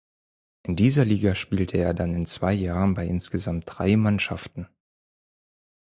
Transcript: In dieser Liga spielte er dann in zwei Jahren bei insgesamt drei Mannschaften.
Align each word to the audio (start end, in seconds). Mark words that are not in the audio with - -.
In 0.63 0.75
dieser 0.75 1.05
Liga 1.05 1.35
spielte 1.35 1.77
er 1.77 1.93
dann 1.93 2.15
in 2.15 2.25
zwei 2.25 2.53
Jahren 2.53 2.95
bei 2.95 3.05
insgesamt 3.05 3.65
drei 3.67 3.97
Mannschaften. 3.97 4.67